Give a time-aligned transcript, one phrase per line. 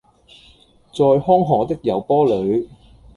[0.95, 2.67] 在康河的柔波裡